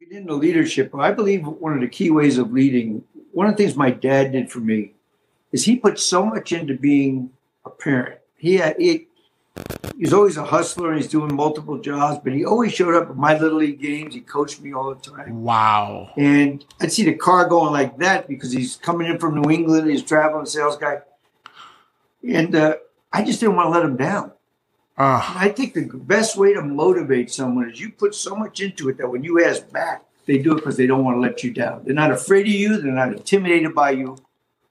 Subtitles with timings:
[0.00, 0.94] Get into leadership.
[0.94, 4.32] I believe one of the key ways of leading, one of the things my dad
[4.32, 4.94] did for me
[5.52, 7.30] is he put so much into being
[7.66, 8.18] a parent.
[8.38, 9.08] He had, he,
[9.98, 13.16] he's always a hustler and he's doing multiple jobs, but he always showed up at
[13.16, 14.14] my little league games.
[14.14, 15.42] He coached me all the time.
[15.42, 16.12] Wow.
[16.16, 19.90] And I'd see the car going like that because he's coming in from New England.
[19.90, 21.00] He's traveling sales guy.
[22.26, 22.76] And uh,
[23.12, 24.32] I just didn't want to let him down.
[25.00, 28.90] Uh, I think the best way to motivate someone is you put so much into
[28.90, 31.42] it that when you ask back, they do it because they don't want to let
[31.42, 31.82] you down.
[31.84, 32.76] They're not afraid of you.
[32.76, 34.18] They're not intimidated by you.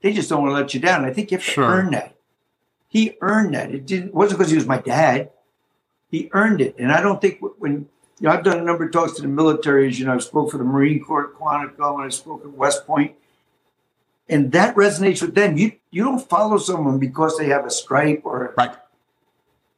[0.00, 1.04] They just don't want to let you down.
[1.04, 1.64] I think you have to Sure.
[1.64, 2.14] earn that.
[2.86, 3.74] He earned that.
[3.74, 5.30] It didn't wasn't because he was my dad.
[6.08, 7.72] He earned it, and I don't think when
[8.20, 9.88] you know I've done a number of talks to the military.
[9.88, 12.52] As you know, I spoke for the Marine Corps at Quantico, and I spoke at
[12.52, 13.16] West Point,
[14.28, 15.56] and that resonates with them.
[15.56, 18.76] You you don't follow someone because they have a stripe or right.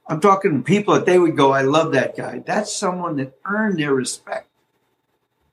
[0.06, 2.40] I'm talking to people that they would go, I love that guy.
[2.44, 4.48] That's someone that earned their respect.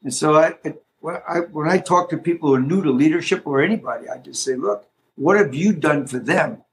[0.04, 2.92] And so I, I- when I when I talk to people who are new to
[2.92, 6.64] leadership or anybody, I just say, look, what have you done for them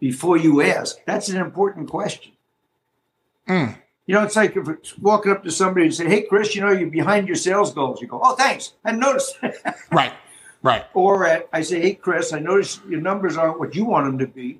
[0.00, 0.96] before you ask?
[1.06, 2.32] That's an important question.
[3.48, 3.76] Mm.
[4.06, 6.62] You know, it's like if it's walking up to somebody and say, Hey Chris, you
[6.62, 8.00] know, you're behind your sales goals.
[8.00, 8.72] You go, Oh, thanks.
[8.84, 9.38] I noticed.
[9.92, 10.12] Right.
[10.62, 10.84] Right.
[10.94, 14.18] Or uh, I say, hey, Chris, I noticed your numbers aren't what you want them
[14.18, 14.58] to be.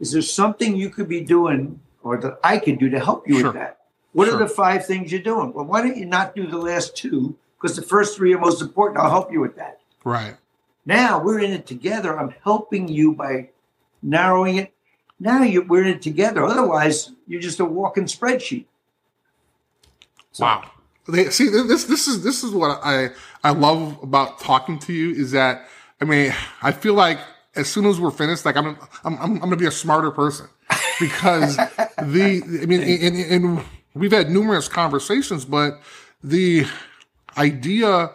[0.00, 3.36] Is there something you could be doing or that I could do to help you
[3.38, 3.46] Sure.
[3.46, 3.78] with that?
[4.12, 4.36] What Sure.
[4.36, 5.52] are the five things you're doing?
[5.52, 7.36] Well, why don't you not do the last two?
[7.60, 9.00] Because the first three are most important.
[9.00, 9.80] I'll help you with that.
[10.04, 10.36] Right.
[10.84, 12.18] Now we're in it together.
[12.18, 13.50] I'm helping you by
[14.02, 14.72] narrowing it.
[15.18, 16.44] Now you, we're in it together.
[16.44, 18.66] Otherwise, you're just a walking spreadsheet.
[20.32, 20.70] So- Wow.
[21.08, 23.10] They, see, this this is this is what I
[23.44, 25.68] I love about talking to you is that
[26.00, 27.20] I mean I feel like
[27.56, 30.46] as soon as we're finished, like I'm I'm I'm, I'm gonna be a smarter person
[31.00, 35.80] because the I mean and, and we've had numerous conversations, but
[36.22, 36.66] the
[37.36, 38.10] idea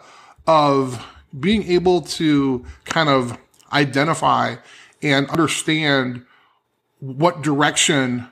[0.46, 1.04] of
[1.38, 3.38] being able to kind of
[3.72, 4.56] identify
[5.02, 6.24] and understand
[7.00, 8.28] what direction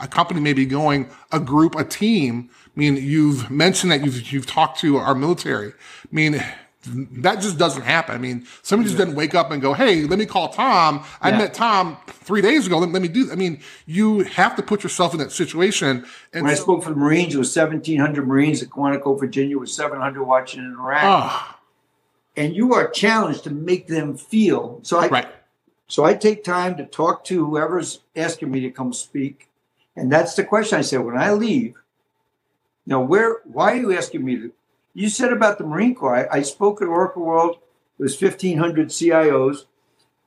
[0.00, 2.50] a company may be going, a group, a team.
[2.66, 5.68] I mean, you've mentioned that you've you've talked to our military.
[5.68, 6.44] I mean,
[6.86, 8.14] that just doesn't happen.
[8.14, 11.04] I mean, somebody just doesn't wake up and go, "Hey, let me call Tom.
[11.20, 11.38] I Yeah.
[11.38, 12.78] met Tom three days ago.
[12.78, 16.04] Let, let me do." I mean, you have to put yourself in that situation.
[16.32, 19.70] And When I spoke for the Marines, it was 1,700 Marines at Quantico, Virginia, with
[19.70, 21.02] 700 watching in Iraq.
[21.04, 21.58] Ah,
[22.36, 24.80] and you are challenged to make them feel.
[24.82, 25.28] So I right,
[25.88, 29.48] so I take time to talk to whoever's asking me to come speak,
[29.96, 31.74] and that's the question I said when I leave.
[32.86, 33.38] Now, where?
[33.44, 34.52] Why are you asking me to?
[34.96, 36.26] You said about the Marine Corps.
[36.32, 37.58] I, I spoke at Oracle World.
[37.98, 39.64] It was fifteen hundred CIOs,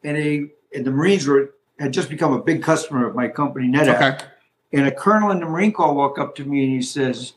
[0.03, 3.67] and a and the Marines were had just become a big customer of my company,
[3.67, 3.95] NetApp.
[4.15, 4.25] okay,
[4.73, 7.33] And a colonel in the Marine Corps walked up to me and he says,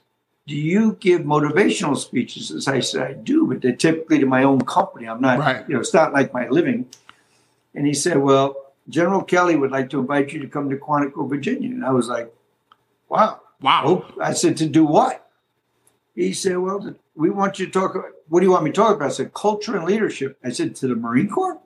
[0.48, 2.50] Do you give motivational speeches?
[2.50, 5.06] As I said, I do, but they're typically to my own company.
[5.08, 5.64] I'm not, Right.
[5.68, 6.86] you know, it's not like my living.
[7.74, 8.56] And he said, Well,
[8.88, 11.70] General Kelly would like to invite you to come to Quantico, Virginia.
[11.70, 12.34] And I was like,
[13.08, 13.40] Wow.
[13.62, 15.30] wow, Oh, I said, To do what?
[16.14, 17.96] He said, Well, we want you to talk.
[18.28, 19.06] What do you want me to talk about?
[19.10, 20.38] I said, Culture and leadership.
[20.44, 21.58] I said, To the Marine Corps?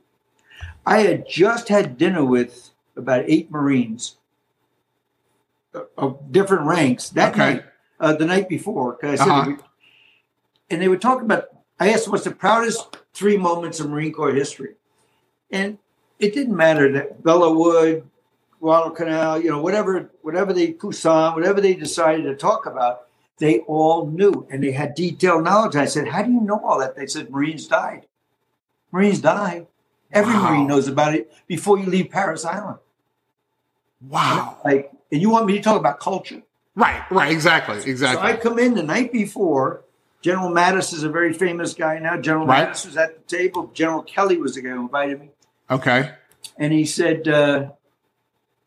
[0.85, 4.17] I had just had dinner with about eight Marines
[5.75, 7.55] uh, of different ranks that Okay.
[7.55, 7.65] night,
[8.01, 8.99] uh, the night before.
[9.03, 9.57] I said, Uh-huh.
[10.71, 11.49] and they were talking about.
[11.79, 14.77] I asked, "What's the proudest three moments of Marine Corps history?"
[15.51, 15.79] And
[16.19, 18.09] it didn't matter that Belleau Wood,
[18.61, 23.06] Guadalcanal, you know, whatever, whatever they Poussin, whatever they decided to talk about,
[23.39, 25.77] they all knew and they had detailed knowledge.
[25.77, 28.07] I said, "How do you know all that?" They said, "Marines died.
[28.93, 29.67] Marines died.
[30.13, 30.51] Every Wow.
[30.51, 32.79] Marine knows about it before you leave Parris Island."
[34.09, 36.43] wow, Like, and you want me to talk about culture?
[36.75, 38.21] right, right, exactly, exactly.
[38.29, 38.35] So.
[38.35, 39.83] I come in the night before.
[40.23, 42.17] General Mattis is a very famous guy now.
[42.21, 42.69] General Right.
[42.69, 43.71] Mattis was at the table.
[43.73, 45.31] General Kelly was the guy who invited me.
[45.71, 46.13] okay,
[46.59, 47.71] And he said, uh,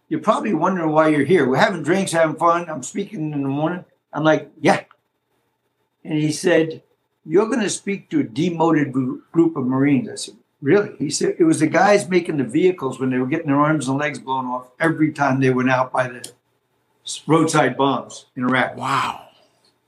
[0.07, 1.47] You're probably wondering why you're here.
[1.47, 2.69] We're having drinks, having fun.
[2.69, 3.83] I'm speaking in the morning.
[4.13, 4.83] I'm like, Yeah.
[6.03, 6.81] And he said,
[7.25, 10.09] You're going to speak to a demoted group of Marines.
[10.09, 10.95] I said, Really?
[10.97, 13.87] He said, It was the guys making the vehicles when they were getting their arms
[13.87, 16.31] and legs blown off every time they went out by the
[17.27, 18.77] roadside bombs in Iraq.
[18.77, 19.27] wow,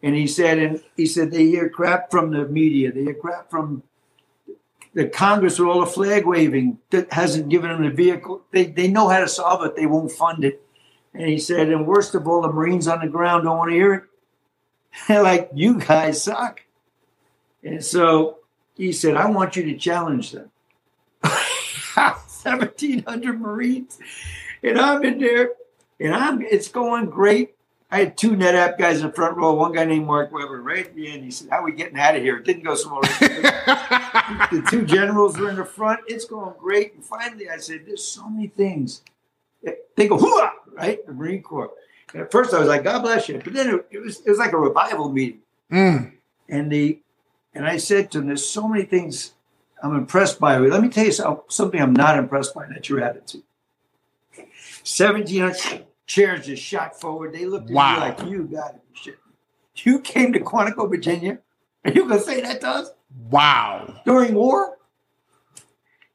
[0.01, 2.91] And he said, and he said they hear crap from the media.
[2.91, 3.83] They hear crap from
[4.93, 8.41] the Congress with all the flag waving that hasn't given them the vehicle.
[8.51, 9.75] They they know how to solve it.
[9.75, 10.65] They won't fund it.
[11.13, 13.75] And he said, and worst of all, the Marines on the ground don't want to
[13.75, 14.03] hear it.
[15.09, 16.61] Like, you guys suck.
[17.63, 18.39] And so
[18.75, 20.51] he said, I want you to challenge them.
[22.43, 23.99] 1,700 Marines.
[24.63, 25.51] And I'm in there,
[25.99, 27.55] and I'm it's going great.
[27.89, 29.53] I had two NetApp guys in the front row.
[29.53, 31.23] One guy named Mark Weber, right at the end.
[31.23, 33.01] He said, "How are we getting out of here?" It didn't go so well.
[34.51, 36.01] the two generals were in the front.
[36.07, 36.93] It's going great.
[36.93, 39.01] And finally, I said, "There's so many things."
[39.63, 41.71] They go, "Hooah!" Right, the Marine Corps.
[42.13, 44.29] And at first, I was like, "God bless you," but then it, it was it
[44.29, 45.39] was like a revival meeting.
[45.71, 46.11] Mm.
[46.49, 46.99] And the
[47.53, 49.33] and I said to them, "There's so many things
[49.81, 50.57] I'm impressed by.
[50.57, 51.11] Let me tell you
[51.49, 52.65] something I'm not impressed by.
[52.67, 53.43] That's your attitude."
[54.83, 57.33] 1700 chairs just shot forward.
[57.33, 57.93] They looked at Wow.
[57.95, 59.17] me like, you got be shit.
[59.75, 61.39] You came to Quantico, Virginia?
[61.85, 62.91] Are you to say that to us
[63.29, 64.01] Wow.
[64.05, 64.77] during war?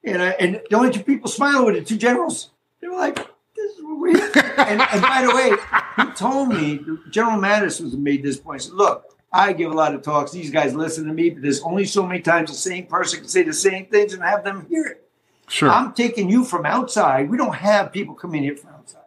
[0.03, 2.51] And, I, and the only two people smiling were the two generals.
[2.81, 3.19] They were like,
[3.57, 8.23] this is what and, and by the way, he told me, General Mattis was made
[8.23, 8.61] this point.
[8.61, 10.31] He said, look, I give a lot of talks.
[10.31, 13.27] These guys listen to me, but there's only so many times the same person can
[13.27, 15.03] say the same things and have them hear it.
[15.49, 15.69] Sure.
[15.69, 17.29] I'm taking you from outside.
[17.29, 19.01] We don't have people coming here from outside.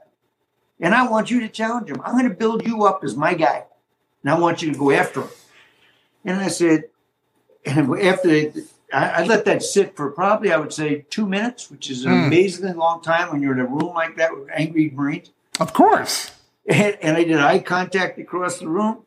[0.81, 2.01] And I want you to challenge them.
[2.05, 3.65] I'm going to build you up as my guy.
[4.23, 5.31] And I want you to go after him.
[6.25, 6.85] And I said,
[7.65, 8.53] and after they,
[8.93, 12.13] I, I let that sit for probably, I would say, two minutes, which is an
[12.13, 12.25] Hmm.
[12.27, 15.31] amazingly long time when you're in a room like that with angry Marines.
[15.59, 16.31] of course.
[16.67, 18.99] And, and I did eye contact across the room.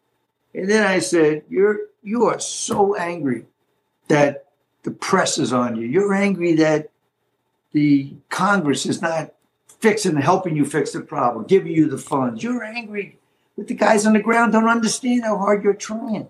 [0.55, 3.45] And then I said, You're you are so angry
[4.09, 4.45] that
[4.83, 5.87] the press is on you.
[5.87, 6.89] You're angry that
[7.71, 9.33] the Congress is not
[9.79, 12.43] fixing and helping you fix the problem, giving you the funds.
[12.43, 13.17] You're angry
[13.57, 16.27] that the guys on the ground don't understand how hard you're trying.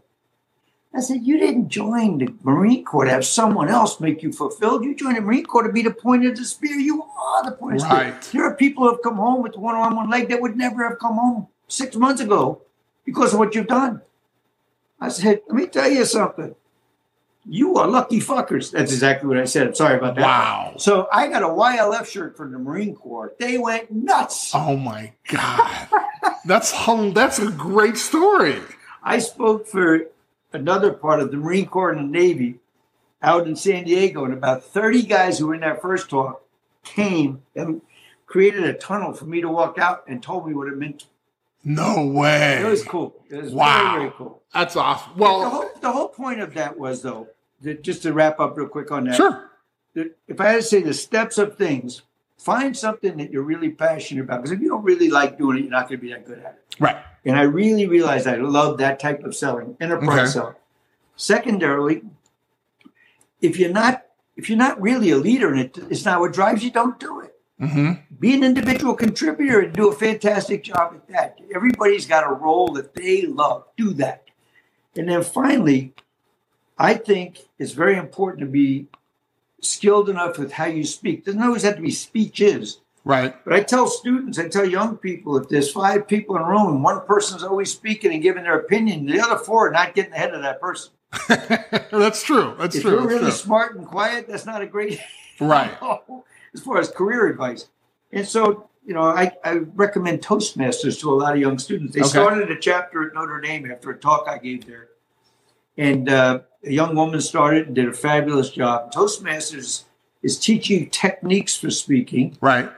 [0.95, 4.83] I said, You didn't join the Marine Corps to have someone else make you fulfilled.
[4.83, 6.75] You joined the Marine Corps to be the point of the spear.
[6.75, 8.19] You are the point of the spear.
[8.31, 10.87] There are people who have come home with one arm, one leg that would never
[10.87, 12.61] have come home six months ago
[13.05, 14.01] because of what you've done.
[14.99, 16.55] I said, let me tell you something.
[17.45, 18.71] You are lucky fuckers.
[18.71, 19.67] That's exactly what I said.
[19.67, 20.21] I'm sorry about that.
[20.21, 20.75] Wow.
[20.77, 23.33] So I got a YLF shirt from the Marine Corps.
[23.37, 24.51] They went nuts.
[24.55, 25.89] Oh my God.
[26.45, 28.61] That's hum- that's a great story.
[29.03, 30.05] I spoke for
[30.53, 32.59] another part of the Marine Corps and the Navy
[33.21, 36.43] out in San Diego, and about 30 guys who were in that first talk
[36.83, 37.81] came and
[38.25, 41.05] created a tunnel for me to walk out and told me what it meant.
[41.63, 42.59] No way.
[42.61, 43.15] It was cool.
[43.29, 43.91] It was Wow.
[43.93, 44.41] very, very cool.
[44.53, 45.13] That's awesome.
[45.15, 47.29] the, Well, whole, the whole point of that was, though,
[47.61, 49.49] that just to wrap up real quick on that, sure.
[49.93, 52.01] that if I had to say the steps of things,
[52.43, 54.41] find something that you're really passionate about.
[54.41, 56.39] Because if you don't really like doing it, you're not going to be that good
[56.39, 56.75] at it.
[56.79, 56.97] Right.
[57.25, 60.29] And I really realized I love that type of selling, enterprise Okay.
[60.29, 60.55] selling.
[61.15, 62.01] Secondarily,
[63.41, 64.03] if you're not
[64.35, 67.21] if you're not really a leader and it, it's not what drives you, don't do
[67.21, 67.35] it.
[67.59, 71.39] hmm Be an individual contributor and do a fantastic job at that.
[71.53, 73.65] Everybody's got a role that they love.
[73.77, 74.23] Do that.
[74.97, 75.93] And then finally,
[76.79, 78.87] I think it's very important to be
[79.63, 81.25] skilled enough with how you speak.
[81.25, 82.79] Doesn't always have to be speeches.
[83.05, 83.35] Right.
[83.43, 86.67] But I tell students, I tell young people, if there's five people in a room
[86.67, 90.13] and one person's always speaking and giving their opinion, the other four are not getting
[90.13, 90.93] ahead of that person.
[91.27, 92.55] that's true.
[92.57, 92.91] That's true.
[92.93, 93.31] If you're really true.
[93.31, 94.99] smart and quiet, that's not a great
[95.39, 95.71] Right.
[96.53, 97.67] as far as career advice.
[98.13, 101.93] And so, you know, I, I recommend Toastmasters to a lot of young students.
[101.93, 102.09] They Okay.
[102.09, 104.89] started a chapter at Notre Dame after a talk I gave there.
[105.77, 108.91] And uh, a young woman started and did a fabulous job.
[108.93, 109.83] Toastmasters
[110.21, 112.71] is teaching techniques for speaking Right.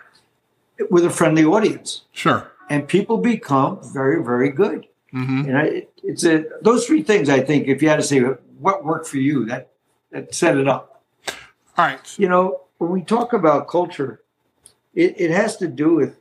[0.89, 2.03] with a friendly audience.
[2.12, 2.51] Sure.
[2.69, 4.88] And people become very, very good.
[5.12, 8.03] hmm And I, it, it's a, those three things, I think, if you had to
[8.03, 8.19] say
[8.60, 9.69] what worked for you, that,
[10.12, 11.03] that set it up
[11.77, 12.00] All right.
[12.17, 14.22] you know, when we talk about culture,
[14.96, 16.17] it, it has to do with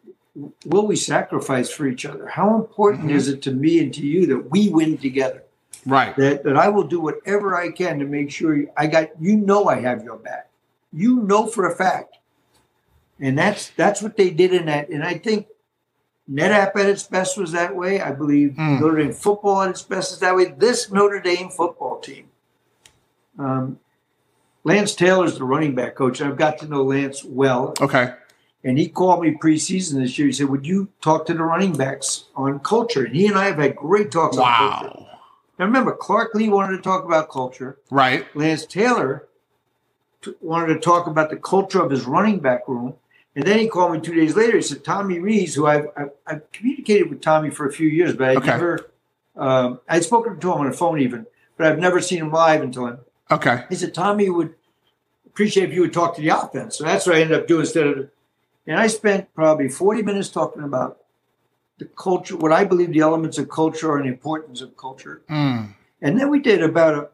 [0.66, 2.26] will we sacrifice for each other?
[2.26, 3.14] How important Mhm.
[3.14, 5.43] is it to me and to you that we win together?
[5.86, 6.16] Right.
[6.16, 9.66] That that I will do whatever I can to make sure I got you know
[9.66, 10.48] I have your back.
[10.92, 12.18] You know for a fact.
[13.20, 14.88] And that's that's what they did in that.
[14.88, 15.46] And I think
[16.30, 18.00] NetApp at its best was that way.
[18.00, 18.80] I believe Mm.
[18.80, 20.46] Notre Dame football at its best is that way.
[20.46, 22.28] This Notre Dame football team.
[23.38, 23.78] Um,
[24.64, 26.22] Lance Taylor's the running back coach.
[26.22, 27.74] I've got to know Lance well.
[27.80, 28.14] Okay.
[28.64, 30.28] And he called me preseason this year.
[30.28, 33.04] He said, Would you talk to the running backs on culture?
[33.04, 34.44] And he and I have had great talks on
[34.80, 35.03] culture.
[35.58, 37.78] Now remember, Clark Lea wanted to talk about culture.
[37.90, 38.26] Right.
[38.36, 39.26] Lance Taylor
[40.22, 42.94] t- wanted to talk about the culture of his running back room.
[43.36, 44.56] And then he called me two days later.
[44.56, 48.14] He said, Tommy Rees, who I've, I've, I've communicated with Tommy for a few years,
[48.14, 48.46] but I Okay.
[48.46, 48.90] never,
[49.36, 52.62] um, I'd spoken to him on the phone even, but I've never seen him live
[52.62, 52.98] until then.
[53.30, 53.64] Okay.
[53.68, 54.54] He said, Tommy would
[55.26, 56.78] appreciate if you would talk to the offense.
[56.78, 58.08] So that's what I ended up doing instead of,
[58.68, 60.98] and I spent probably 40 minutes talking about
[61.78, 65.22] the culture, what I believe the elements of culture are and the importance of culture.
[65.28, 65.74] Mm.
[66.02, 67.08] And then we did about a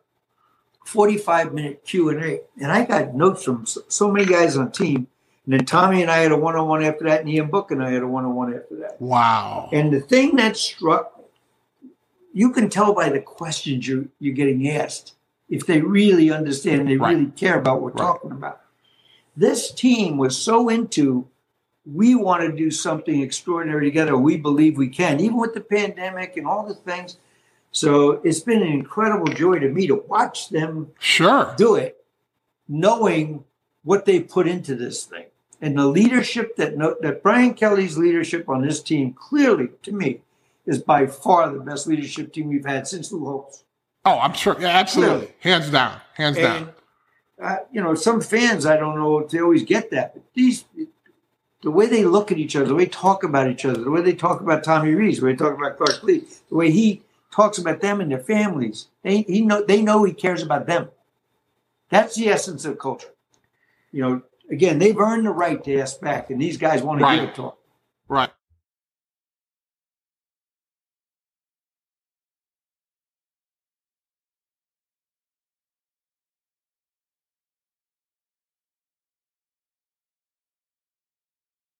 [0.84, 2.40] 45 minute Q&A.
[2.60, 5.06] And I got notes from so, so many guys on the team.
[5.46, 7.70] And then Tommy and I had a one on one after that, and Ian Book
[7.70, 9.00] and I had a one on one after that.
[9.00, 9.70] Wow.
[9.72, 11.18] And the thing that struck,
[12.32, 15.14] you can tell by the questions you're, you're getting asked
[15.48, 17.16] if they really understand, they Right.
[17.16, 18.12] really care about what we're Right.
[18.12, 18.60] talking about.
[19.36, 21.26] This team was so into,
[21.86, 24.16] we want to do something extraordinary together.
[24.16, 27.16] We believe we can, even with the pandemic and all the things.
[27.72, 31.54] So it's been an incredible joy to me to watch them Sure.
[31.56, 32.04] do it,
[32.68, 33.44] knowing
[33.82, 35.26] what they put into this thing
[35.60, 40.20] and the leadership that no, that Brian Kelly's leadership on this team clearly to me
[40.66, 43.64] is by far the best leadership team we've had since Lou Holtz.
[44.04, 44.56] Oh, I'm sure.
[44.60, 45.26] Yeah, absolutely.
[45.26, 45.34] Clearly.
[45.40, 46.00] Hands down.
[46.14, 46.72] Hands And down.
[47.42, 50.64] uh, you know, some fans I don't know if they always get that, but these
[51.62, 53.90] the way they look at each other, the way they talk about each other, the
[53.90, 56.70] way they talk about Tommy Rees, the way they talk about Clark Lea, the way
[56.70, 60.66] he talks about them and their families, they he know they know he cares about
[60.66, 60.88] them.
[61.90, 63.08] That's the essence of culture.
[63.92, 67.04] You know, again, they've earned the right to ask back, and these guys want to
[67.04, 67.20] Right.
[67.20, 67.52] give it to them.